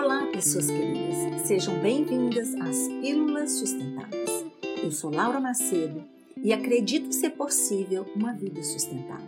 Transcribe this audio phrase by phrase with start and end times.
[0.00, 1.40] Olá, pessoas queridas.
[1.48, 4.46] Sejam bem-vindas às Pílulas Sustentáveis.
[4.80, 6.04] Eu sou Laura Macedo
[6.36, 9.26] e acredito ser possível uma vida sustentável.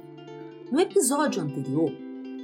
[0.71, 1.93] No episódio anterior,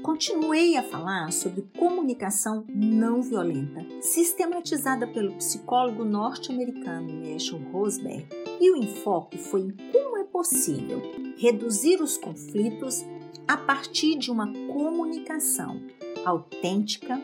[0.03, 8.27] continuei a falar sobre comunicação não violenta, sistematizada pelo psicólogo norte-americano Marshall Rosberg,
[8.61, 11.01] e o enfoque foi em como é possível
[11.38, 13.04] reduzir os conflitos
[13.47, 15.81] a partir de uma comunicação
[16.24, 17.23] autêntica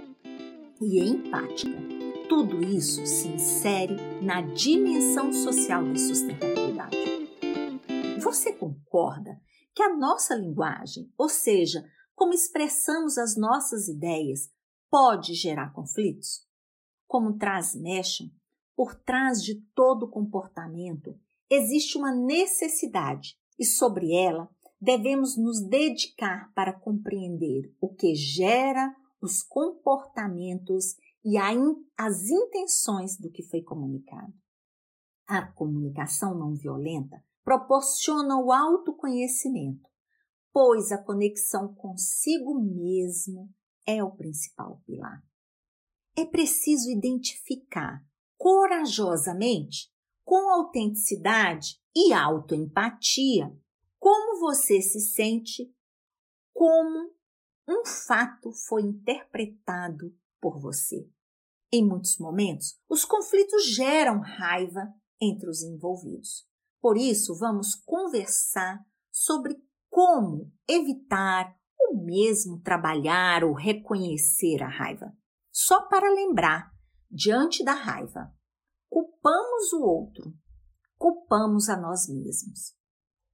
[0.84, 1.76] e empática.
[2.28, 6.96] Tudo isso se insere na dimensão social da sustentabilidade.
[8.20, 9.40] Você concorda
[9.74, 11.84] que a nossa linguagem, ou seja,
[12.14, 14.50] como expressamos as nossas ideias,
[14.90, 16.46] pode gerar conflitos?
[17.06, 18.30] Como traz Mesham,
[18.74, 21.18] por trás de todo comportamento
[21.50, 24.48] existe uma necessidade e sobre ela
[24.80, 33.44] devemos nos dedicar para compreender o que gera os comportamentos e as intenções do que
[33.44, 34.34] foi comunicado.
[35.26, 39.88] A comunicação não violenta proporciona o autoconhecimento,
[40.52, 43.48] pois a conexão consigo mesmo
[43.86, 45.22] é o principal pilar.
[46.16, 48.04] É preciso identificar
[48.36, 49.90] corajosamente,
[50.24, 53.56] com autenticidade e autoempatia,
[53.98, 55.72] como você se sente,
[56.52, 57.12] como
[57.68, 61.08] um fato foi interpretado por você.
[61.72, 66.46] Em muitos momentos, os conflitos geram raiva entre os envolvidos.
[66.80, 69.56] Por isso, vamos conversar sobre
[69.88, 75.12] como evitar ou mesmo trabalhar ou reconhecer a raiva.
[75.50, 76.70] Só para lembrar,
[77.10, 78.34] diante da raiva,
[78.88, 80.34] culpamos o outro,
[80.98, 82.74] culpamos a nós mesmos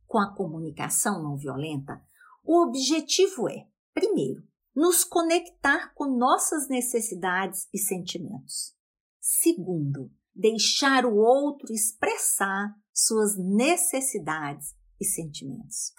[0.08, 2.02] com a comunicação não violenta,
[2.42, 3.68] o objetivo é,
[3.98, 4.42] primeiro,
[4.74, 8.76] nos conectar com nossas necessidades e sentimentos.
[9.20, 15.92] Segundo, deixar o outro expressar suas necessidades e sentimentos.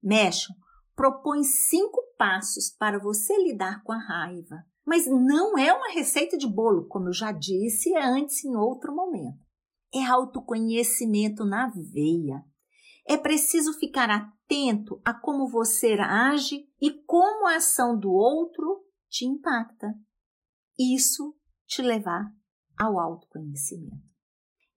[0.00, 0.54] Meshon
[0.94, 6.46] propõe cinco passos para você lidar com a raiva, mas não é uma receita de
[6.46, 9.44] bolo, como eu já disse antes em outro momento.
[9.92, 12.44] É autoconhecimento na veia,
[13.08, 19.24] é preciso ficar atento a como você age e como a ação do outro te
[19.24, 19.94] impacta.
[20.78, 21.36] Isso
[21.66, 22.34] te levar
[22.78, 24.08] ao autoconhecimento.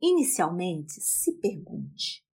[0.02, 2.26] Inicialmente, se pergunte: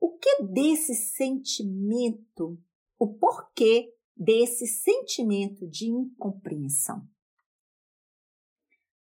[0.00, 2.58] o que desse sentimento,
[2.98, 7.06] o porquê desse sentimento de incompreensão?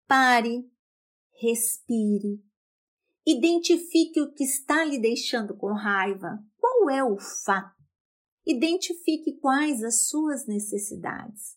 [0.06, 0.68] Pare,
[1.40, 2.42] respire
[3.26, 6.42] Identifique o que está lhe deixando com raiva.
[6.58, 7.79] Qual é o fato?
[8.50, 11.56] Identifique quais as suas necessidades.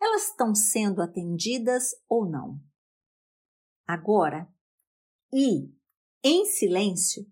[0.00, 2.60] Elas estão sendo atendidas ou não?
[3.84, 4.48] Agora,
[5.34, 5.74] e,
[6.22, 7.26] em silêncio,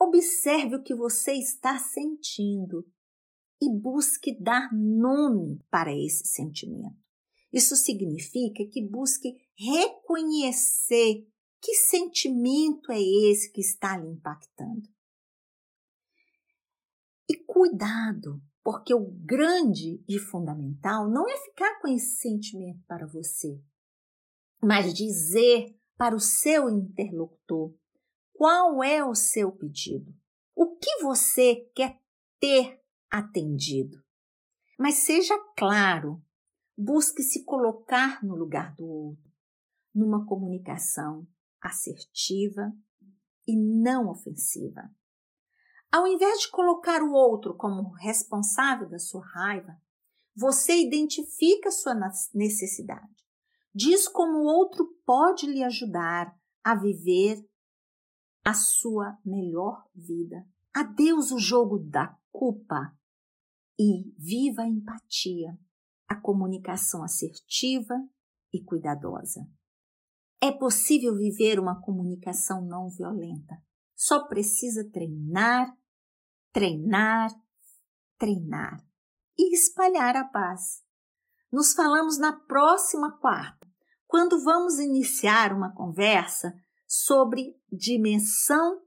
[0.00, 2.90] observe o que você está sentindo
[3.60, 6.96] e busque dar nome para esse sentimento.
[7.52, 11.28] Isso significa que busque reconhecer
[11.60, 12.98] que sentimento é
[13.30, 14.88] esse que está lhe impactando?
[17.28, 23.60] E cuidado, porque o grande e fundamental não é ficar com esse sentimento para você,
[24.62, 27.74] mas dizer para o seu interlocutor
[28.32, 30.14] qual é o seu pedido,
[30.54, 32.00] o que você quer
[32.40, 32.80] ter
[33.10, 34.02] atendido.
[34.78, 36.22] Mas seja claro,
[36.76, 39.32] busque se colocar no lugar do outro,
[39.92, 41.26] numa comunicação
[41.60, 42.72] assertiva
[43.46, 44.88] e não ofensiva.
[45.90, 49.80] Ao invés de colocar o outro como responsável da sua raiva,
[50.36, 51.94] você identifica sua
[52.34, 53.16] necessidade.
[53.74, 57.44] Diz como o outro pode lhe ajudar a viver
[58.44, 60.46] a sua melhor vida.
[60.74, 62.96] Adeus o jogo da culpa
[63.78, 65.58] e viva a empatia,
[66.06, 67.94] a comunicação assertiva
[68.52, 69.46] e cuidadosa.
[70.40, 73.60] É possível viver uma comunicação não violenta.
[73.94, 75.76] Só precisa treinar,
[76.58, 77.30] treinar,
[78.18, 78.84] treinar
[79.38, 80.82] e espalhar a paz.
[81.52, 83.64] Nos falamos na próxima quarta,
[84.08, 86.52] quando vamos iniciar uma conversa
[86.84, 88.82] sobre dimensão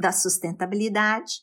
[0.00, 1.42] da sustentabilidade,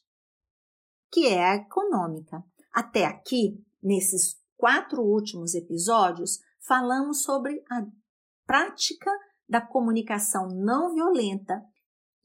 [1.11, 2.43] que é a econômica.
[2.73, 7.85] Até aqui, nesses quatro últimos episódios, falamos sobre a
[8.43, 9.11] prática
[9.47, 11.63] da comunicação não violenta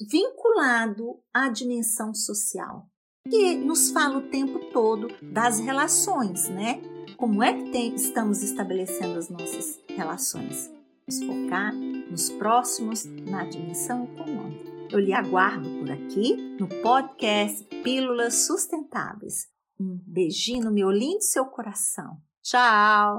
[0.00, 2.86] vinculado à dimensão social,
[3.28, 6.82] que nos fala o tempo todo das relações, né?
[7.16, 10.70] como é que tem, estamos estabelecendo as nossas relações.
[11.06, 14.72] Vamos focar nos próximos na dimensão econômica.
[14.90, 19.48] Eu lhe aguardo por aqui no podcast Pílulas Sustentáveis.
[19.78, 22.18] Um beijinho no meu lindo seu coração.
[22.42, 23.12] Tchau!